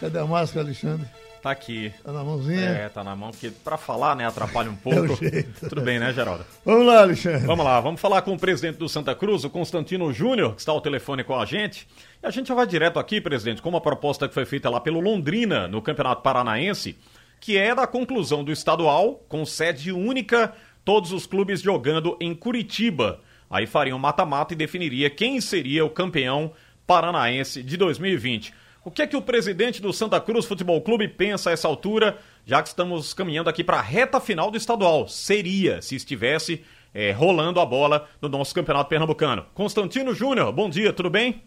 Cadê 0.00 0.20
a 0.20 0.24
máscara, 0.24 0.64
Alexandre? 0.64 1.08
Tá 1.42 1.50
aqui. 1.50 1.92
Tá 2.04 2.12
na 2.12 2.22
mãozinha? 2.22 2.60
É, 2.60 2.88
tá 2.88 3.02
na 3.02 3.16
mão, 3.16 3.32
porque 3.32 3.50
pra 3.50 3.76
falar, 3.76 4.14
né, 4.14 4.24
atrapalha 4.24 4.70
um 4.70 4.76
pouco. 4.78 5.14
É 5.24 5.28
jeito. 5.28 5.68
Tudo 5.68 5.80
bem, 5.80 5.98
né, 5.98 6.12
Geraldo? 6.12 6.46
Vamos 6.64 6.86
lá, 6.86 7.00
Alexandre. 7.00 7.44
Vamos 7.44 7.64
lá, 7.64 7.80
vamos 7.80 8.00
falar 8.00 8.22
com 8.22 8.32
o 8.32 8.38
presidente 8.38 8.76
do 8.76 8.88
Santa 8.88 9.12
Cruz, 9.16 9.42
o 9.42 9.50
Constantino 9.50 10.12
Júnior, 10.12 10.54
que 10.54 10.60
está 10.60 10.70
ao 10.70 10.80
telefone 10.80 11.24
com 11.24 11.34
a 11.34 11.44
gente. 11.44 11.88
E 12.22 12.26
a 12.28 12.30
gente 12.30 12.46
já 12.46 12.54
vai 12.54 12.64
direto 12.64 13.00
aqui, 13.00 13.20
presidente, 13.20 13.60
com 13.60 13.70
uma 13.70 13.80
proposta 13.80 14.28
que 14.28 14.34
foi 14.34 14.44
feita 14.44 14.70
lá 14.70 14.80
pelo 14.80 15.00
Londrina, 15.00 15.66
no 15.66 15.82
Campeonato 15.82 16.22
Paranaense, 16.22 16.96
que 17.40 17.58
é 17.58 17.74
da 17.74 17.84
conclusão 17.84 18.44
do 18.44 18.52
estadual, 18.52 19.24
com 19.28 19.44
sede 19.44 19.90
única, 19.90 20.54
todos 20.84 21.10
os 21.10 21.26
clubes 21.26 21.60
jogando 21.60 22.16
em 22.20 22.36
Curitiba. 22.36 23.18
Aí 23.50 23.66
fariam 23.66 23.98
mata-mata 23.98 24.54
e 24.54 24.56
definiria 24.56 25.10
quem 25.10 25.40
seria 25.40 25.84
o 25.84 25.90
campeão 25.90 26.52
paranaense 26.86 27.64
de 27.64 27.76
2020. 27.76 28.54
O 28.88 28.90
que 28.90 29.02
é 29.02 29.06
que 29.06 29.18
o 29.18 29.20
presidente 29.20 29.82
do 29.82 29.92
Santa 29.92 30.18
Cruz 30.18 30.46
Futebol 30.46 30.80
Clube 30.80 31.06
pensa 31.08 31.50
a 31.50 31.52
essa 31.52 31.68
altura, 31.68 32.16
já 32.46 32.62
que 32.62 32.68
estamos 32.68 33.12
caminhando 33.12 33.50
aqui 33.50 33.62
para 33.62 33.76
a 33.76 33.82
reta 33.82 34.18
final 34.18 34.50
do 34.50 34.56
estadual? 34.56 35.06
Seria 35.06 35.82
se 35.82 35.94
estivesse 35.94 36.64
é, 36.94 37.12
rolando 37.12 37.60
a 37.60 37.66
bola 37.66 38.08
no 38.18 38.30
nosso 38.30 38.54
campeonato 38.54 38.88
pernambucano. 38.88 39.44
Constantino 39.52 40.14
Júnior, 40.14 40.50
bom 40.54 40.70
dia, 40.70 40.90
tudo 40.90 41.10
bem? 41.10 41.44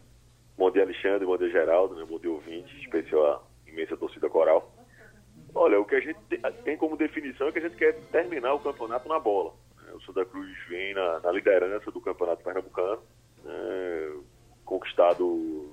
Bom 0.56 0.70
dia, 0.70 0.84
Alexandre, 0.84 1.26
bom 1.26 1.36
dia, 1.36 1.50
Geraldo, 1.50 1.96
né? 1.96 2.06
bom 2.08 2.20
dia, 2.20 2.30
ouvinte, 2.30 2.80
especial 2.80 3.26
a 3.26 3.72
imensa 3.72 3.98
torcida 3.98 4.30
coral. 4.30 4.72
Olha, 5.56 5.80
o 5.80 5.86
que 5.86 5.96
a 5.96 6.00
gente 6.00 6.20
tem 6.64 6.78
como 6.78 6.96
definição 6.96 7.48
é 7.48 7.52
que 7.52 7.58
a 7.58 7.64
gente 7.64 7.76
quer 7.76 7.96
terminar 8.12 8.54
o 8.54 8.60
campeonato 8.60 9.10
na 9.10 9.18
bola. 9.18 9.54
Né? 9.84 9.92
O 9.96 10.02
Santa 10.02 10.24
Cruz 10.26 10.48
vem 10.70 10.94
na, 10.94 11.20
na 11.22 11.32
liderança 11.32 11.90
do 11.90 12.02
campeonato 12.02 12.44
pernambucano, 12.44 13.02
né? 13.44 14.14
conquistado 14.64 15.71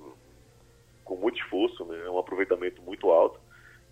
com 1.09 1.15
muito 1.15 1.39
esforço, 1.39 1.83
né? 1.85 2.05
É 2.05 2.09
um 2.09 2.19
aproveitamento 2.19 2.79
muito 2.83 3.09
alto. 3.09 3.39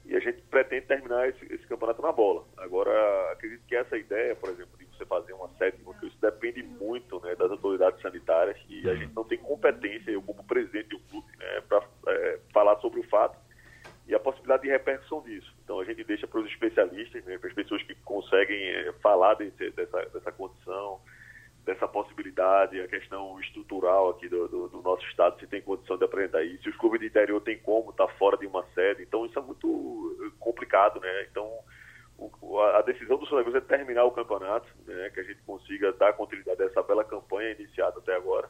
E 0.06 0.16
a 0.16 0.20
gente 0.20 0.40
pretende 0.44 0.86
terminar 0.86 1.28
esse, 1.28 1.44
esse, 1.52 1.66
campeonato 1.68 2.02
na 2.02 2.12
bola. 2.12 2.46
Agora, 2.58 2.92
acredito 3.32 3.66
que 3.68 3.76
essa 3.76 3.98
ideia, 3.98 4.36
por 4.36 4.50
exemplo, 4.50 4.78
de 4.78 4.86
você 4.86 5.04
fazer 5.06 5.34
uma 5.34 5.50
sétima, 5.58 5.94
isso 6.04 6.16
depende 6.22 6.62
muito 6.62 7.20
né, 7.22 7.36
das 7.36 7.52
autoridades 7.52 8.00
sanitárias 8.02 8.58
e 8.70 8.88
a 8.88 8.96
gente 8.96 9.14
não 9.14 9.24
tem 9.24 9.38
competência, 9.40 10.12
eu 10.12 10.22
como 10.22 10.44
presidente 10.46 10.90
do 10.90 11.00
clube, 11.00 11.28
né, 11.38 11.62
para 11.68 11.84
é, 12.08 12.40
falar 12.54 12.80
sobre 12.80 13.00
o 13.00 13.04
fato 13.10 13.38
e 14.08 14.16
a 14.16 14.20
possibilidade 14.20 14.64
de 14.64 14.70
repercussão 14.70 15.22
disso. 15.24 15.54
Então 15.64 15.80
a 15.80 15.84
gente 15.84 16.04
deixa 16.06 16.26
para 16.26 16.40
os 16.40 16.50
especialistas, 16.50 17.26
né, 17.26 17.38
para 17.38 17.50
as 17.50 17.56
pessoas 17.56 17.84
que 17.84 17.96
conseguem 17.96 18.64
é, 18.70 18.94
falar 19.02 19.34
desse, 19.34 19.72
dessa, 19.72 20.06
dessa 20.06 20.32
condição, 20.32 21.02
dessa 21.88 21.88
possibilidade, 21.88 22.82
a 22.82 22.88
questão 22.88 23.40
estrutural 23.40 24.10
aqui 24.10 24.28
do, 24.28 24.48
do, 24.48 24.68
do, 24.68 24.82
nosso 24.82 25.04
estado, 25.08 25.40
se 25.40 25.48
tem 25.48 25.62
condição 25.62 25.98
de 25.98 26.04
apresentar 26.04 26.44
isso, 26.44 26.64
se 26.64 26.70
os 26.70 26.78
clubes 26.78 27.00
de 27.00 27.08
interior 27.08 27.42
têm 27.42 27.58
como 27.60 27.92
estar 27.92 28.08
tá 28.08 28.14
fora 28.14 28.38
de 28.38 28.46
uma 28.46 28.64
sede, 28.74 29.04
então 29.04 29.26
isso 29.26 29.40
é 29.40 29.42
muito 29.42 30.18
eh, 30.22 30.32
complicado, 30.40 31.00
né? 31.00 31.28
Então 31.32 31.50
o, 32.18 32.60
a, 32.60 32.82
decisão 32.82 33.18
do 33.18 33.26
Cruz 33.26 33.56
é 33.56 33.62
terminar 33.62 34.04
o 34.04 34.12
campeonato, 34.12 34.68
né? 34.86 35.10
que 35.12 35.20
a 35.20 35.24
gente 35.24 35.42
consiga 35.44 35.94
dar 35.94 36.14
continuidade 36.14 36.62
a 36.62 36.66
essa 36.66 36.84
bela 36.84 37.04
campanha 37.04 37.52
iniciada 37.52 38.00
até 38.00 38.16
agora. 38.16 38.50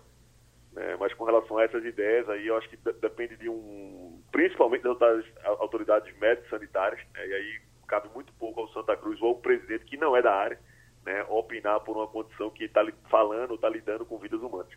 Né? 0.73 0.95
Mas 0.99 1.13
com 1.13 1.25
relação 1.25 1.57
a 1.57 1.63
essas 1.63 1.83
ideias 1.83 2.29
aí, 2.29 2.47
eu 2.47 2.57
acho 2.57 2.69
que 2.69 2.77
depende 2.77 3.35
de 3.35 3.49
um, 3.49 4.21
principalmente 4.31 4.83
das 4.83 5.25
autoridades 5.59 6.17
médicas 6.17 6.49
sanitárias, 6.49 7.01
né? 7.13 7.27
e 7.27 7.33
aí 7.33 7.61
cabe 7.87 8.09
muito 8.13 8.31
pouco 8.33 8.61
ao 8.61 8.69
Santa 8.69 8.95
Cruz 8.95 9.21
ou 9.21 9.29
ao 9.29 9.35
presidente 9.35 9.85
que 9.85 9.97
não 9.97 10.15
é 10.15 10.21
da 10.21 10.33
área 10.33 10.59
né, 11.07 11.25
opinar 11.29 11.79
por 11.79 11.95
uma 11.95 12.05
condição 12.05 12.49
que 12.49 12.65
está 12.65 12.85
falando, 13.09 13.55
está 13.55 13.69
lidando 13.69 14.05
com 14.05 14.17
vidas 14.17 14.41
humanas. 14.41 14.67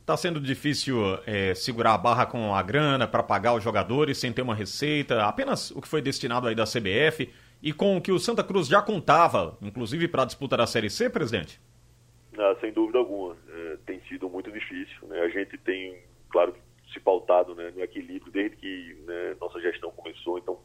Está 0.00 0.16
sendo 0.16 0.40
difícil 0.40 0.98
é, 1.24 1.54
segurar 1.54 1.94
a 1.94 1.98
barra 1.98 2.26
com 2.26 2.52
a 2.54 2.62
grana 2.62 3.06
para 3.06 3.22
pagar 3.22 3.54
os 3.54 3.62
jogadores 3.62 4.18
sem 4.18 4.32
ter 4.32 4.42
uma 4.42 4.54
receita, 4.54 5.24
apenas 5.24 5.70
o 5.70 5.80
que 5.80 5.86
foi 5.86 6.02
destinado 6.02 6.48
aí 6.48 6.56
da 6.56 6.64
CBF 6.64 7.32
e 7.62 7.72
com 7.72 7.96
o 7.96 8.00
que 8.00 8.10
o 8.10 8.18
Santa 8.18 8.42
Cruz 8.42 8.66
já 8.66 8.82
contava, 8.82 9.56
inclusive 9.62 10.08
para 10.08 10.22
a 10.22 10.26
disputa 10.26 10.56
da 10.56 10.66
Série 10.66 10.90
C, 10.90 11.08
presidente? 11.08 11.60
Ah, 12.36 12.56
sem 12.60 12.72
dúvida 12.72 12.98
alguma. 12.98 13.36
É, 13.48 13.76
tem 13.86 14.00
sido 14.08 14.28
muito 14.28 14.50
difícil. 14.50 15.06
Né? 15.08 15.20
A 15.20 15.28
gente 15.28 15.56
tem, 15.58 16.02
claro, 16.30 16.54
se 16.92 16.98
pautado 16.98 17.54
né, 17.54 17.72
no 17.74 17.82
equilíbrio 17.82 18.32
desde 18.32 18.56
que 18.56 18.96
né, 19.06 19.36
nossa 19.40 19.60
gestão 19.60 19.90
começou, 19.92 20.38
então 20.38 20.58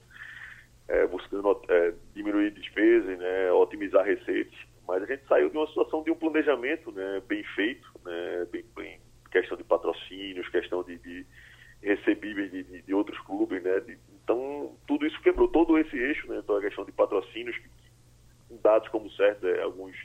é, 0.87 1.05
buscando 1.05 1.61
é, 1.69 1.93
diminuir 2.15 2.51
despesas, 2.51 3.17
né, 3.19 3.51
otimizar 3.51 4.03
receitas 4.03 4.71
mas 4.91 5.03
a 5.03 5.05
gente 5.05 5.25
saiu 5.25 5.49
de 5.49 5.57
uma 5.57 5.60
situação 5.71 6.03
de 6.03 6.11
um 6.11 6.15
planejamento 6.15 6.91
né, 6.91 7.21
bem 7.27 7.43
feito, 7.55 7.87
né, 8.05 8.47
bem, 8.51 8.63
bem, 8.75 8.99
questão 9.31 9.57
de 9.57 9.63
patrocínios, 9.63 10.47
questão 10.49 10.83
de, 10.83 10.97
de 10.99 11.25
recebíveis 11.81 12.51
de, 12.51 12.63
de, 12.63 12.81
de, 12.81 12.93
outros 12.93 13.19
clubes, 13.21 13.61
né? 13.63 13.79
De, 13.79 13.97
então, 14.23 14.75
tudo 14.87 15.05
isso 15.05 15.19
quebrou, 15.21 15.47
todo 15.47 15.77
esse 15.77 15.97
eixo, 15.97 16.27
né? 16.27 16.39
Então, 16.43 16.55
a 16.57 16.61
questão 16.61 16.85
de 16.85 16.91
patrocínios, 16.91 17.55
dados 18.61 18.87
como 18.89 19.09
certo, 19.11 19.47
é, 19.47 19.63
alguns 19.63 19.95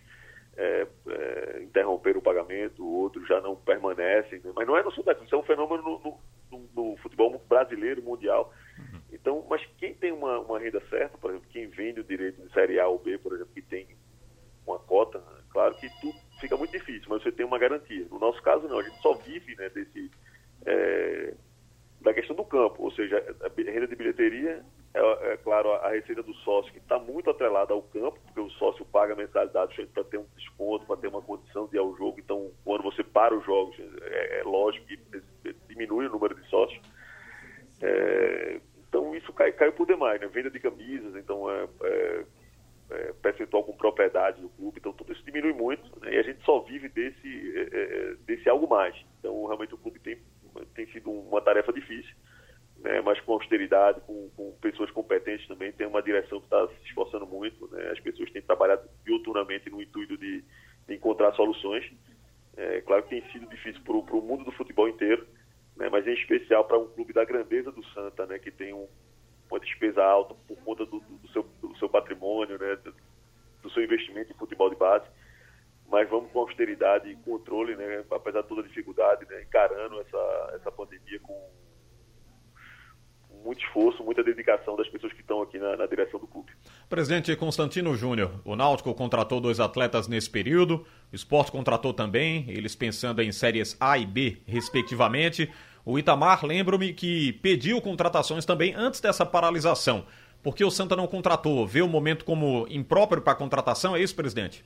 é, 0.56 0.86
é, 1.08 1.62
interromperam 1.62 2.20
o 2.20 2.22
pagamento, 2.22 2.86
outros 2.86 3.28
já 3.28 3.40
não 3.40 3.54
permanecem, 3.56 4.40
né? 4.42 4.52
mas 4.54 4.66
não 4.66 4.76
é 4.76 4.82
no 4.82 4.92
Santa 4.92 5.14
Cruz, 5.14 5.26
isso 5.26 5.34
é 5.34 5.38
um 5.38 5.42
fenômeno 5.42 5.82
no, 5.82 6.18
no, 6.50 6.68
no 6.74 6.96
futebol 6.98 7.38
brasileiro, 7.46 8.02
mundial. 8.02 8.52
Uhum. 8.78 9.00
Então, 9.12 9.46
mas 9.50 9.64
quem 9.78 9.94
tem 9.94 10.12
uma, 10.12 10.38
uma 10.40 10.58
renda 10.58 10.80
certa, 10.88 11.18
por 11.18 11.30
exemplo, 11.30 11.48
quem 11.50 11.66
vende 11.66 12.00
o 12.00 12.04
direito 12.04 12.40
de 12.40 12.52
Série 12.52 12.80
A 12.80 12.88
ou 12.88 12.98
B, 12.98 13.18
por 13.18 13.34
exemplo, 13.34 13.52
que 13.52 13.62
tem 13.62 13.86
uma 14.66 14.78
cota, 14.78 15.22
claro 15.56 15.74
que 15.76 15.88
tudo 16.02 16.18
fica 16.38 16.54
muito 16.54 16.72
difícil, 16.72 17.06
mas 17.08 17.22
você 17.22 17.32
tem 17.32 17.46
uma 17.46 17.58
garantia. 17.58 18.06
No 18.10 18.18
nosso 18.18 18.42
caso, 18.42 18.68
não, 18.68 18.78
a 18.78 18.82
gente 18.82 19.00
só 19.00 19.14
vive 19.14 19.56
né, 19.56 19.70
desse, 19.70 20.10
é, 20.66 21.32
da 22.02 22.12
questão 22.12 22.36
do 22.36 22.44
campo, 22.44 22.82
ou 22.82 22.90
seja, 22.90 23.16
a 23.40 23.70
renda 23.70 23.86
de 23.86 23.96
bilheteria, 23.96 24.62
é, 24.92 25.32
é 25.32 25.36
claro, 25.38 25.72
a 25.72 25.88
receita 25.88 26.22
do 26.22 26.34
sócio, 26.34 26.70
que 26.70 26.78
está 26.78 26.98
muito 26.98 27.30
atrelada 27.30 27.72
ao 27.72 27.80
campo, 27.80 28.20
porque 28.26 28.40
o 28.40 28.50
sócio 28.50 28.84
paga 28.84 29.14
mensalidade 29.14 29.86
para 29.94 30.04
ter 30.04 30.18
um 30.18 30.26
desconto, 30.36 30.84
para 30.84 30.98
ter 30.98 31.08
uma 31.08 31.22
condição 31.22 31.66
de 31.68 31.76
ir 31.76 31.78
ao 31.78 31.96
jogo. 31.96 32.20
Então, 32.20 32.50
quando 32.62 32.82
você 32.82 33.02
para 33.02 33.34
os 33.34 33.42
jogos, 33.46 33.74
é, 34.02 34.40
é 34.40 34.42
lógico 34.44 34.86
que 34.86 35.54
diminui 35.70 36.06
o 36.06 36.10
número 36.10 36.34
de 36.34 36.46
sócios. 36.50 36.82
É, 37.80 38.60
então, 38.90 39.16
isso 39.16 39.32
cai, 39.32 39.52
caiu 39.52 39.72
por 39.72 39.86
demais, 39.86 40.20
né? 40.20 40.26
Venda 40.26 40.50
de 40.50 40.60
camisas, 40.60 41.16
então, 41.16 41.50
é, 41.50 41.66
é 41.82 41.95
é, 41.95 41.95
propriedade 43.76 44.40
do 44.40 44.48
clube, 44.50 44.78
então 44.78 44.92
tudo 44.92 45.12
isso 45.12 45.24
diminui 45.24 45.52
muito 45.52 45.82
né, 46.00 46.14
e 46.14 46.18
a 46.18 46.22
gente 46.22 46.42
só 46.44 46.60
vive 46.60 46.88
desse, 46.88 47.52
é, 47.56 47.68
é, 47.72 48.14
desse 48.26 48.48
algo 48.48 48.68
mais. 48.68 48.94
Então 49.18 49.46
realmente 49.46 49.74
o 49.74 49.78
clube 49.78 49.98
tem, 50.00 50.18
tem 50.74 50.86
sido 50.88 51.10
uma 51.10 51.40
tarefa 51.40 51.72
difícil, 51.72 52.14
né, 52.78 53.00
mas 53.00 53.20
com 53.20 53.32
austeridade, 53.32 54.00
com, 54.02 54.30
com 54.36 54.52
pessoas 54.60 54.90
competentes 54.90 55.46
também, 55.48 55.72
tem 55.72 55.86
uma 55.86 56.02
direção 56.02 56.40
que 56.40 56.46
está 56.46 56.68
se 56.68 56.88
esforçando 56.88 57.26
muito, 57.26 57.68
né, 57.68 57.90
as 57.90 58.00
pessoas 58.00 58.30
têm 58.30 58.42
trabalhado 58.42 58.88
diuturnamente 59.04 59.70
no 59.70 59.80
intuito 59.80 60.16
de, 60.16 60.44
de 60.86 60.94
encontrar 60.94 61.32
soluções. 61.34 61.84
É, 62.56 62.80
claro 62.80 63.02
que 63.02 63.10
tem 63.10 63.32
sido 63.32 63.46
difícil 63.48 63.82
para 63.82 63.94
o 63.94 64.22
mundo 64.22 64.44
do 64.44 64.52
futebol 64.52 64.88
inteiro, 64.88 65.26
né, 65.76 65.88
mas 65.90 66.06
em 66.06 66.14
especial 66.14 66.64
para 66.64 66.78
um 66.78 66.88
clube 66.88 67.12
da 67.12 67.24
grandeza 67.24 67.70
do 67.70 67.84
Santa, 67.88 68.26
né, 68.26 68.38
que 68.38 68.50
tem 68.50 68.72
um, 68.72 68.88
uma 69.50 69.60
despesa 69.60 70.02
alta 70.02 70.34
por 70.46 70.56
conta 70.64 70.84
do, 70.86 71.00
do, 71.00 71.28
seu, 71.28 71.42
do 71.60 71.76
seu 71.78 71.88
patrimônio, 71.88 72.58
né, 72.58 72.78
do 73.66 73.72
seu 73.72 73.82
investimento 73.82 74.32
em 74.32 74.36
futebol 74.36 74.70
de 74.70 74.76
base. 74.76 75.04
Mas 75.88 76.08
vamos 76.08 76.30
com 76.32 76.40
austeridade 76.40 77.08
e 77.08 77.16
controle, 77.16 77.76
né, 77.76 78.04
apesar 78.10 78.42
de 78.42 78.48
toda 78.48 78.62
a 78.62 78.64
dificuldade, 78.64 79.24
né, 79.26 79.42
encarando 79.42 80.00
essa, 80.00 80.52
essa 80.56 80.72
pandemia 80.72 81.20
com 81.20 81.48
muito 83.44 83.64
esforço, 83.64 84.02
muita 84.02 84.24
dedicação 84.24 84.74
das 84.76 84.88
pessoas 84.88 85.12
que 85.12 85.20
estão 85.20 85.40
aqui 85.40 85.58
na, 85.58 85.76
na 85.76 85.86
direção 85.86 86.18
do 86.18 86.26
clube. 86.26 86.50
Presidente 86.88 87.34
Constantino 87.36 87.94
Júnior, 87.94 88.40
o 88.44 88.56
Náutico 88.56 88.92
contratou 88.94 89.40
dois 89.40 89.60
atletas 89.60 90.08
nesse 90.08 90.28
período, 90.28 90.84
o 91.12 91.14
Esporte 91.14 91.52
contratou 91.52 91.94
também, 91.94 92.44
eles 92.48 92.74
pensando 92.74 93.22
em 93.22 93.30
séries 93.30 93.76
A 93.80 93.96
e 93.98 94.04
B, 94.04 94.38
respectivamente. 94.46 95.52
O 95.84 95.96
Itamar, 95.96 96.44
lembro-me 96.44 96.92
que 96.92 97.34
pediu 97.34 97.80
contratações 97.80 98.44
também 98.44 98.74
antes 98.74 99.00
dessa 99.00 99.24
paralisação. 99.24 100.04
Porque 100.46 100.64
o 100.64 100.70
Santa 100.70 100.94
não 100.94 101.08
contratou? 101.08 101.66
Vê 101.66 101.82
o 101.82 101.88
momento 101.88 102.24
como 102.24 102.68
impróprio 102.70 103.20
para 103.20 103.32
a 103.32 103.36
contratação? 103.36 103.96
É 103.96 104.00
isso, 104.00 104.14
presidente? 104.14 104.64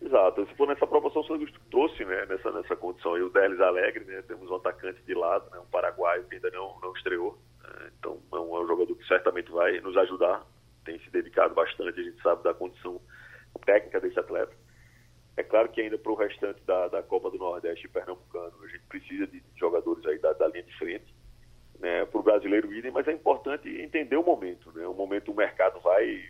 Exato. 0.00 0.46
Se 0.46 0.54
for 0.54 0.68
nessa 0.68 0.86
proporção, 0.86 1.22
o 1.22 1.26
Santa 1.26 1.44
trouxe 1.72 2.04
né, 2.04 2.24
nessa, 2.26 2.52
nessa 2.52 2.76
condição 2.76 3.14
aí 3.14 3.22
o 3.22 3.28
Delis 3.28 3.60
Alegre, 3.60 4.04
né? 4.04 4.22
Temos 4.22 4.48
um 4.48 4.54
atacante 4.54 5.02
de 5.02 5.12
lado, 5.12 5.50
né, 5.50 5.58
um 5.58 5.66
paraguaio 5.66 6.22
que 6.26 6.36
ainda 6.36 6.52
não, 6.52 6.78
não 6.80 6.92
estreou. 6.92 7.36
Né, 7.64 7.90
então 7.98 8.20
é 8.32 8.36
um, 8.36 8.56
é 8.56 8.60
um 8.60 8.66
jogador 8.68 8.94
que 8.94 9.04
certamente 9.08 9.50
vai 9.50 9.80
nos 9.80 9.96
ajudar. 9.96 10.46
Tem 10.84 10.96
se 11.00 11.10
dedicado 11.10 11.52
bastante, 11.52 11.98
a 11.98 12.04
gente 12.04 12.22
sabe 12.22 12.44
da 12.44 12.54
condição 12.54 13.00
técnica 13.66 14.00
desse 14.00 14.20
atleta. 14.20 14.52
É 15.36 15.42
claro 15.42 15.68
que 15.70 15.80
ainda 15.80 15.98
para 15.98 16.12
o 16.12 16.14
restante 16.14 16.62
da, 16.64 16.86
da 16.86 17.02
Copa 17.02 17.28
do 17.28 17.38
Nordeste 17.38 17.86
e 17.86 17.90
Pernambucano, 17.90 18.52
a 18.62 18.68
gente 18.68 18.84
precisa 18.88 19.26
de 19.26 19.42
jogadores 19.56 20.06
aí 20.06 20.20
da, 20.20 20.32
da 20.32 20.46
linha 20.46 20.62
de 20.62 20.78
frente, 20.78 21.12
brasileiro 22.52 22.74
idem, 22.74 22.90
mas 22.90 23.08
é 23.08 23.12
importante 23.12 23.68
entender 23.80 24.16
o 24.16 24.22
momento. 24.22 24.70
Né? 24.72 24.86
O 24.86 24.94
momento 24.94 25.32
o 25.32 25.34
mercado 25.34 25.80
vai 25.80 26.22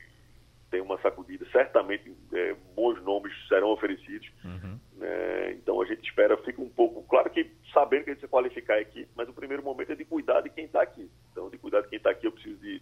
ter 0.70 0.80
uma 0.80 0.98
sacudida, 1.02 1.44
certamente 1.52 2.14
é, 2.32 2.54
bons 2.74 3.02
nomes 3.02 3.32
serão 3.48 3.68
oferecidos. 3.70 4.30
Uhum. 4.44 4.78
Né? 4.96 5.52
Então 5.52 5.80
a 5.82 5.84
gente 5.84 6.02
espera, 6.08 6.36
fica 6.38 6.62
um 6.62 6.70
pouco, 6.70 7.02
claro 7.02 7.28
que 7.28 7.50
sabendo 7.74 8.04
que 8.04 8.10
a 8.10 8.14
gente 8.14 8.20
precisa 8.20 8.28
qualificar 8.28 8.74
a 8.74 8.80
equipe, 8.80 9.10
mas 9.14 9.28
o 9.28 9.34
primeiro 9.34 9.62
momento 9.62 9.92
é 9.92 9.94
de 9.94 10.04
cuidar 10.04 10.40
de 10.40 10.48
quem 10.48 10.64
está 10.64 10.82
aqui. 10.82 11.10
Então, 11.30 11.50
de 11.50 11.58
cuidar 11.58 11.82
de 11.82 11.88
quem 11.88 11.98
está 11.98 12.10
aqui, 12.10 12.26
eu 12.26 12.32
preciso 12.32 12.58
de 12.58 12.80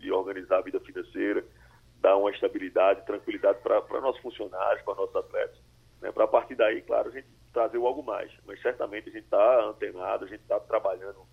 estabilidade, 2.40 3.04
tranquilidade 3.06 3.58
para 3.60 4.00
nossos 4.00 4.20
funcionários, 4.22 4.82
para 4.82 4.94
nossos 4.94 5.14
atletas. 5.14 5.58
Né? 6.00 6.10
Para 6.10 6.24
a 6.24 6.28
partir 6.28 6.54
daí, 6.54 6.82
claro, 6.82 7.08
a 7.08 7.12
gente 7.12 7.28
trazer 7.52 7.78
algo 7.78 8.02
mais. 8.02 8.30
Mas 8.46 8.60
certamente 8.62 9.08
a 9.08 9.12
gente 9.12 9.24
está 9.24 9.64
antenado, 9.64 10.24
a 10.24 10.28
gente 10.28 10.40
está 10.40 10.58
trabalhando, 10.60 11.26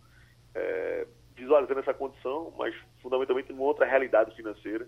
é, 0.53 0.96
visualizando 1.47 1.79
essa 1.79 1.93
condição, 1.93 2.53
mas 2.57 2.75
fundamentalmente 3.01 3.51
uma 3.53 3.63
outra 3.63 3.85
realidade 3.85 4.35
financeira, 4.35 4.85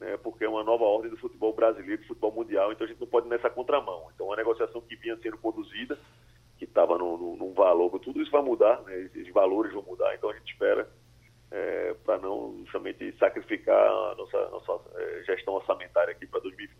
né? 0.00 0.16
porque 0.16 0.44
é 0.44 0.48
uma 0.48 0.64
nova 0.64 0.84
ordem 0.84 1.10
do 1.10 1.16
futebol 1.16 1.54
brasileiro, 1.54 2.02
do 2.02 2.08
futebol 2.08 2.32
mundial, 2.32 2.72
então 2.72 2.84
a 2.84 2.88
gente 2.88 3.00
não 3.00 3.06
pode 3.06 3.28
ir 3.28 3.30
nessa 3.30 3.48
contramão. 3.48 4.08
Então 4.14 4.32
a 4.32 4.36
negociação 4.36 4.80
que 4.80 4.96
vinha 4.96 5.16
sendo 5.22 5.38
conduzida, 5.38 5.96
que 6.58 6.64
estava 6.64 6.98
num, 6.98 7.36
num, 7.36 7.54
valor, 7.54 7.96
tudo 8.00 8.20
isso 8.20 8.30
vai 8.30 8.42
mudar, 8.42 8.82
né? 8.82 9.02
esses 9.02 9.32
valores 9.32 9.72
vão 9.72 9.82
mudar, 9.82 10.12
então 10.14 10.28
a 10.28 10.34
gente 10.34 10.52
espera 10.52 10.88
é, 11.50 11.94
para 12.04 12.18
não 12.18 12.58
justamente 12.64 13.16
sacrificar 13.18 13.76
a 13.76 14.14
nossa, 14.16 14.50
nossa 14.50 14.80
é, 14.96 15.22
gestão 15.24 15.54
orçamentária 15.54 16.12
aqui 16.12 16.26
para 16.26 16.40
2020. 16.40 16.76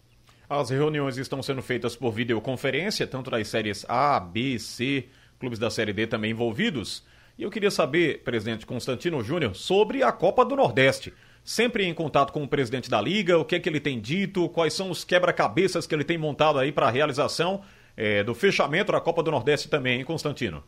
As 0.48 0.70
reuniões 0.70 1.16
estão 1.16 1.40
sendo 1.40 1.62
feitas 1.62 1.94
por 1.94 2.10
videoconferência, 2.10 3.06
tanto 3.06 3.30
das 3.30 3.46
séries 3.46 3.86
A, 3.88 4.18
B, 4.18 4.58
C, 4.58 5.08
clubes 5.38 5.60
da 5.60 5.70
Série 5.70 5.92
D 5.92 6.08
também 6.08 6.32
envolvidos. 6.32 7.06
E 7.40 7.42
eu 7.42 7.50
queria 7.50 7.70
saber, 7.70 8.22
presidente 8.22 8.66
Constantino 8.66 9.22
Júnior, 9.22 9.56
sobre 9.56 10.02
a 10.02 10.12
Copa 10.12 10.44
do 10.44 10.54
Nordeste. 10.54 11.10
Sempre 11.42 11.86
em 11.86 11.94
contato 11.94 12.34
com 12.34 12.42
o 12.42 12.46
presidente 12.46 12.90
da 12.90 13.00
Liga, 13.00 13.38
o 13.38 13.46
que 13.46 13.54
é 13.54 13.58
que 13.58 13.66
ele 13.66 13.80
tem 13.80 13.98
dito, 13.98 14.46
quais 14.50 14.74
são 14.74 14.90
os 14.90 15.04
quebra-cabeças 15.04 15.86
que 15.86 15.94
ele 15.94 16.04
tem 16.04 16.18
montado 16.18 16.58
aí 16.58 16.70
para 16.70 16.88
a 16.88 16.90
realização 16.90 17.64
é, 17.96 18.22
do 18.22 18.34
fechamento 18.34 18.92
da 18.92 19.00
Copa 19.00 19.22
do 19.22 19.30
Nordeste 19.30 19.70
também, 19.70 20.00
hein, 20.00 20.04
Constantino? 20.04 20.62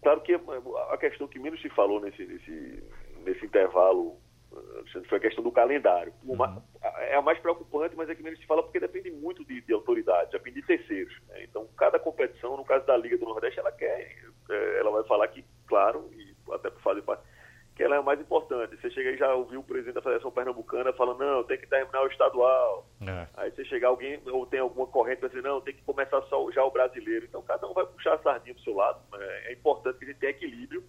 Claro 0.00 0.20
que 0.20 0.38
a 0.90 0.96
questão 0.96 1.26
que 1.26 1.40
menos 1.40 1.60
se 1.60 1.68
falou 1.70 2.00
nesse, 2.00 2.24
nesse, 2.24 2.84
nesse 3.24 3.44
intervalo 3.44 4.16
foi 5.08 5.18
a 5.18 5.20
questão 5.20 5.42
do 5.42 5.50
calendário. 5.50 6.12
Uma, 6.24 6.62
é 6.82 7.16
a 7.16 7.22
mais 7.22 7.38
preocupante, 7.38 7.96
mas 7.96 8.08
é 8.08 8.14
que 8.14 8.22
menos 8.22 8.38
se 8.38 8.46
fala 8.46 8.62
porque 8.62 8.80
depende 8.80 9.10
muito 9.10 9.44
de, 9.44 9.60
de 9.60 9.72
autoridades, 9.72 10.30
depende 10.30 10.60
de 10.60 10.66
terceiros. 10.66 11.14
Né? 11.28 11.44
Então, 11.44 11.66
cada 11.76 11.98
competição, 11.98 12.56
no 12.56 12.64
caso 12.64 12.86
da 12.86 12.96
Liga 12.96 13.18
do 13.18 13.26
Nordeste, 13.26 13.58
ela 13.58 13.72
quer, 13.72 14.16
é, 14.50 14.78
ela 14.78 14.90
vai 14.90 15.04
falar 15.04 15.28
que, 15.28 15.44
claro, 15.66 16.08
e 16.12 16.34
até 16.52 16.70
por 16.70 16.80
fazer 16.82 17.02
parte, 17.02 17.22
que 17.74 17.82
ela 17.82 17.96
é 17.96 17.98
a 17.98 18.02
mais 18.02 18.20
importante. 18.20 18.76
Ouviu 19.34 19.60
o 19.60 19.64
presidente 19.64 19.94
da 19.94 20.02
Federação 20.02 20.30
Pernambucana 20.30 20.92
falando, 20.92 21.18
não, 21.18 21.44
tem 21.44 21.58
que 21.58 21.66
terminar 21.66 22.02
o 22.02 22.06
estadual. 22.06 22.86
É. 23.02 23.26
Aí 23.34 23.50
você 23.50 23.64
chegar 23.64 23.88
alguém, 23.88 24.20
ou 24.26 24.46
tem 24.46 24.60
alguma 24.60 24.86
corrente, 24.86 25.20
vai 25.20 25.30
dizer, 25.30 25.42
não, 25.42 25.60
tem 25.60 25.74
que 25.74 25.82
começar 25.82 26.22
só 26.22 26.50
já 26.50 26.64
o 26.64 26.70
brasileiro. 26.70 27.26
Então 27.26 27.42
cada 27.42 27.66
um 27.68 27.74
vai 27.74 27.86
puxar 27.86 28.14
a 28.14 28.18
sardinha 28.18 28.54
pro 28.54 28.64
seu 28.64 28.74
lado. 28.74 29.00
É, 29.14 29.50
é 29.50 29.52
importante 29.52 29.98
que 29.98 30.04
a 30.04 30.08
gente 30.08 30.18
tenha 30.18 30.30
equilíbrio, 30.30 30.84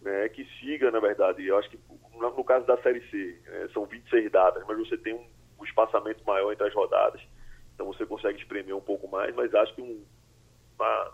né, 0.00 0.28
que 0.28 0.44
siga, 0.58 0.90
na 0.90 1.00
verdade. 1.00 1.46
Eu 1.46 1.58
acho 1.58 1.70
que 1.70 1.78
no, 2.14 2.44
caso 2.44 2.66
da 2.66 2.76
Série 2.82 3.00
C, 3.10 3.40
é, 3.46 3.68
são 3.72 3.86
26 3.86 4.30
datas, 4.30 4.64
mas 4.66 4.78
você 4.78 4.96
tem 4.96 5.14
um, 5.14 5.26
um 5.60 5.64
espaçamento 5.64 6.24
maior 6.24 6.52
entre 6.52 6.66
as 6.66 6.74
rodadas. 6.74 7.20
Então 7.74 7.86
você 7.86 8.04
consegue 8.06 8.38
espremer 8.38 8.76
um 8.76 8.80
pouco 8.80 9.08
mais, 9.08 9.34
mas 9.34 9.54
acho 9.54 9.74
que 9.74 9.82
um, 9.82 10.04
uma 10.78 11.12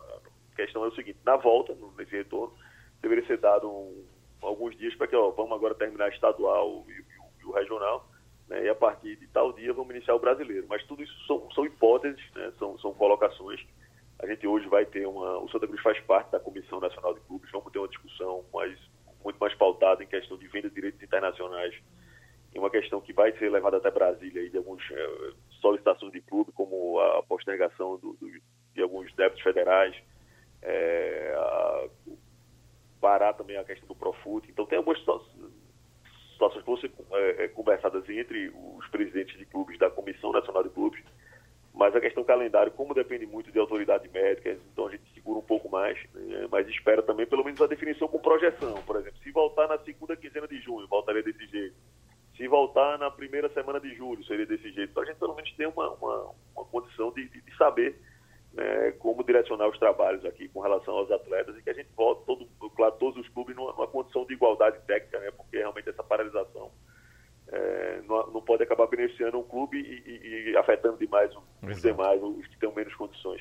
questão 0.57 0.85
é 0.85 0.89
o 0.89 0.95
seguinte, 0.95 1.19
na 1.25 1.37
volta, 1.37 1.77
nesse 1.97 2.17
retorno, 2.17 2.53
deveria 3.01 3.27
ser 3.27 3.39
dado 3.39 3.71
um 3.71 4.05
alguns 4.43 4.77
dias 4.77 4.95
para 4.95 5.07
que 5.07 5.17
ó, 5.17 5.31
vamos 5.31 5.53
agora 5.53 5.75
terminar 5.75 6.09
estadual 6.11 6.85
e, 6.89 6.93
e, 6.93 7.43
e 7.43 7.45
o 7.45 7.53
regional, 7.53 8.09
né, 8.49 8.65
e 8.65 8.69
a 8.69 8.75
partir 8.75 9.17
de 9.17 9.27
tal 9.29 9.53
dia 9.53 9.73
vamos 9.73 9.95
iniciar 9.95 10.15
o 10.15 10.21
brasileiro. 10.21 10.67
Mas 10.69 10.85
tudo 10.85 11.03
isso 11.03 11.27
são, 11.27 11.51
são 11.53 11.67
hipóteses, 11.67 12.23
né, 12.35 12.53
são, 12.59 12.79
são 12.79 12.93
colocações. 12.95 13.61
A 14.21 14.27
gente 14.27 14.47
hoje 14.47 14.69
vai 14.69 14.85
ter 14.85 15.07
uma. 15.07 15.39
O 15.39 15.49
Santa 15.49 15.67
Cruz 15.67 15.81
faz 15.81 16.01
parte 16.01 16.33
da 16.33 16.41
Comissão 16.41 16.81
Nacional 16.81 17.15
de 17.15 17.21
Clubes, 17.21 17.51
vamos 17.53 17.73
ter 17.73 17.79
uma 17.79 17.89
discussão 17.89 18.45
mais, 18.53 18.77
muito 19.25 19.39
mais 19.39 19.55
pautada 19.55 20.03
em 20.03 20.07
questão 20.07 20.37
de 20.37 20.49
venda 20.49 20.69
de 20.69 20.75
direitos 20.75 21.01
internacionais 21.03 21.75
e 22.55 22.59
uma 22.59 22.71
questão 22.71 23.01
que 23.01 23.13
vai 23.13 23.33
ser 23.39 23.51
levada 23.51 23.77
até 23.77 23.91
Brasília 23.91 24.43
aí 24.43 24.51
de 24.51 24.57
algumas 24.57 24.83
é, 24.91 25.33
solicitações 25.61 26.13
de 26.13 26.21
clube, 26.23 26.53
como 26.53 26.99
a 26.99 27.23
postergação 27.23 27.99
do, 27.99 28.15
do, 28.15 28.31
de 28.75 28.83
alguns 28.83 29.13
débitos 29.15 29.43
federais, 29.43 29.95
é, 30.63 31.35
a, 31.37 31.89
parar 33.09 33.33
também 33.33 33.57
a 33.57 33.65
questão 33.65 33.89
do 33.89 33.95
Profut. 33.95 34.47
Então 34.51 34.67
tem 34.67 34.77
algumas 34.77 34.99
situações 34.99 36.61
que 36.61 36.67
vão 36.67 36.77
ser 36.77 36.93
é, 37.13 37.45
é, 37.45 37.49
conversadas 37.49 38.07
entre 38.11 38.53
os 38.77 38.87
presidentes 38.89 39.39
de 39.39 39.47
clubes 39.47 39.79
da 39.79 39.89
Comissão 39.89 40.31
Nacional 40.31 40.63
de 40.63 40.69
Clubes, 40.69 41.03
mas 41.73 41.97
a 41.97 42.01
questão 42.01 42.23
calendário, 42.23 42.71
como 42.73 42.93
depende 42.93 43.25
muito 43.25 43.51
de 43.51 43.59
autoridade 43.59 44.07
médica, 44.11 44.59
então 44.71 44.89
a 44.89 44.91
gente 44.91 45.05
segura 45.15 45.39
um 45.39 45.43
pouco 45.43 45.71
mais, 45.71 45.97
né? 46.13 46.47
mas 46.51 46.69
espera 46.69 47.03
também 47.03 47.27
pelo 47.27 47.43
menos 47.43 47.63
a 47.63 47.67
definição 47.67 48.09
com 48.09 48.19
projeção. 48.19 48.75
Por 48.83 48.97
exemplo, 48.97 49.19
se 49.23 49.31
voltar 49.31 49.67
na 49.69 49.79
segunda 49.79 50.15
quinzena 50.15 50.47
de 50.47 50.61
junho, 50.61 50.87
voltaria 50.87 51.23
desse 51.23 51.47
jeito. 51.47 51.77
Se 52.37 52.47
voltar 52.47 52.99
na 52.99 53.11
primeira 53.11 53.49
semana 53.55 53.81
de 53.81 53.95
julho, 53.95 54.23
seria 54.25 54.45
desse 54.45 54.71
jeito. 54.71 54.91
Então 54.91 55.03
a 55.03 55.07
gente 55.07 55.19
pelo 55.19 55.35
menos 55.35 55.51
tem 55.57 55.67
uma, 55.67 55.91
uma, 55.95 56.35
uma 56.55 56.65
condição 56.67 57.11
de, 57.13 57.27
de, 57.29 57.41
de 57.41 57.57
saber 57.57 57.99
né, 58.59 58.93
como 58.99 59.23
direcionar 59.23 59.69
os 59.69 59.79
trabalhos 59.79 60.25
aqui 60.25 60.49
com 60.49 60.61
relação 60.61 60.95
aos 60.97 61.11
atletas 61.11 61.57
e 61.57 61.63
que 61.63 61.71
a 61.71 61.73
gente 61.73 61.89
volte, 61.97 62.25
todo, 62.27 62.47
claro, 62.75 62.95
todos 62.99 63.17
os 63.21 63.29
clubes 63.29 63.55
numa, 63.55 63.73
numa 63.73 63.87
condição 63.87 64.27
de 64.27 64.35
igualdade 64.35 64.79
técnica, 64.87 65.21
né, 65.21 65.31
porque 65.31 65.59
realmente 65.59 65.89
essa 65.89 66.03
paralisação 66.03 66.71
é, 67.51 68.01
não, 68.07 68.27
não, 68.33 68.43
pode 68.43 68.63
acabar 68.63 68.87
beneficiando 68.89 69.39
um 69.39 69.45
clube 69.45 69.79
e, 69.79 70.11
e, 70.11 70.51
e 70.51 70.57
afetando 70.57 70.99
demais 70.99 71.31
os 71.63 71.71
Exato. 71.71 71.87
demais, 71.87 72.23
os 72.23 72.47
que 72.49 72.59
têm 72.59 72.75
menos 72.75 72.95
condições. 72.97 73.41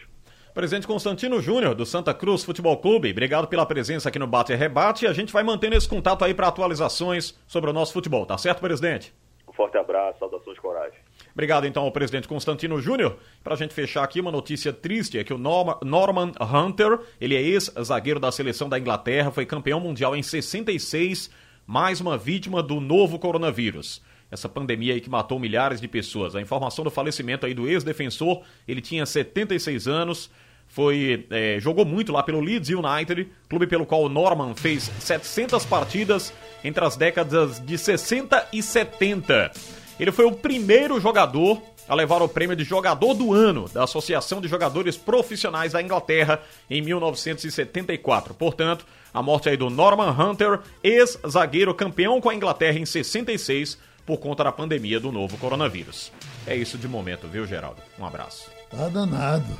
Presidente 0.53 0.87
Constantino 0.87 1.41
Júnior, 1.41 1.75
do 1.75 1.85
Santa 1.85 2.13
Cruz 2.13 2.43
Futebol 2.43 2.77
Clube, 2.77 3.11
obrigado 3.11 3.47
pela 3.47 3.65
presença 3.65 4.09
aqui 4.09 4.17
no 4.17 4.25
Bate 4.25 4.53
e 4.53 4.55
Rebate. 4.55 5.05
A 5.05 5.13
gente 5.13 5.33
vai 5.33 5.43
mantendo 5.43 5.75
esse 5.75 5.89
contato 5.89 6.23
aí 6.23 6.33
para 6.33 6.47
atualizações 6.47 7.37
sobre 7.47 7.69
o 7.69 7.73
nosso 7.73 7.93
futebol, 7.93 8.25
tá 8.25 8.37
certo, 8.37 8.59
presidente? 8.59 9.13
Forte 9.57 9.75
abraço, 9.75 10.19
saudações 10.19 10.59
corais. 10.59 10.93
Obrigado 11.33 11.65
então 11.65 11.83
ao 11.83 11.91
presidente 11.91 12.27
Constantino 12.27 12.79
Júnior. 12.79 13.17
Para 13.43 13.55
a 13.55 13.57
gente 13.57 13.73
fechar 13.73 14.03
aqui, 14.03 14.21
uma 14.21 14.31
notícia 14.31 14.71
triste 14.71 15.17
é 15.17 15.23
que 15.23 15.33
o 15.33 15.37
Norman 15.39 16.31
Hunter, 16.39 16.99
ele 17.19 17.35
é 17.35 17.41
ex-zagueiro 17.41 18.19
da 18.19 18.31
seleção 18.31 18.69
da 18.69 18.77
Inglaterra, 18.77 19.31
foi 19.31 19.47
campeão 19.47 19.79
mundial 19.79 20.15
em 20.15 20.21
66, 20.21 21.31
mais 21.65 21.99
uma 21.99 22.19
vítima 22.19 22.61
do 22.61 22.79
novo 22.79 23.17
coronavírus. 23.17 23.99
Essa 24.29 24.47
pandemia 24.47 24.93
aí 24.93 25.01
que 25.01 25.09
matou 25.09 25.39
milhares 25.39 25.81
de 25.81 25.87
pessoas. 25.87 26.35
A 26.35 26.41
informação 26.41 26.83
do 26.85 26.91
falecimento 26.91 27.47
aí 27.47 27.55
do 27.55 27.67
ex-defensor, 27.67 28.43
ele 28.67 28.79
tinha 28.79 29.07
76 29.07 29.87
anos, 29.87 30.29
foi 30.77 31.25
é, 31.31 31.59
jogou 31.59 31.83
muito 31.83 32.11
lá 32.11 32.21
pelo 32.21 32.39
Leeds 32.39 32.69
United, 32.69 33.27
clube 33.49 33.65
pelo 33.65 33.83
qual 33.83 34.03
o 34.03 34.09
Norman 34.09 34.53
fez 34.53 34.91
700 34.99 35.65
partidas 35.65 36.31
entre 36.63 36.85
as 36.85 36.95
décadas 36.95 37.59
de 37.59 37.75
60 37.79 38.49
e 38.53 38.61
70. 38.61 39.51
Ele 39.99 40.11
foi 40.11 40.25
o 40.25 40.31
primeiro 40.31 41.01
jogador 41.01 41.59
a 41.89 41.95
levar 41.95 42.21
o 42.21 42.29
prêmio 42.29 42.55
de 42.55 42.63
jogador 42.63 43.15
do 43.15 43.33
ano 43.33 43.67
da 43.73 43.85
Associação 43.85 44.39
de 44.39 44.47
Jogadores 44.47 44.95
Profissionais 44.95 45.71
da 45.71 45.81
Inglaterra 45.81 46.41
em 46.69 46.79
1974. 46.79 48.35
Portanto, 48.35 48.85
a 49.11 49.23
morte 49.23 49.49
aí 49.49 49.57
do 49.57 49.71
Norman 49.71 50.11
Hunter, 50.11 50.59
ex-zagueiro 50.83 51.73
campeão 51.73 52.21
com 52.21 52.29
a 52.29 52.35
Inglaterra 52.35 52.77
em 52.77 52.85
66 52.85 53.79
por 54.05 54.19
conta 54.19 54.43
da 54.43 54.51
pandemia 54.51 54.99
do 54.99 55.11
novo 55.11 55.39
coronavírus. 55.39 56.11
É 56.45 56.55
isso 56.55 56.77
de 56.77 56.87
momento, 56.87 57.27
viu, 57.27 57.47
Geraldo? 57.47 57.81
Um 57.97 58.05
abraço. 58.05 58.51
Tá 58.69 58.87
danado. 58.89 59.57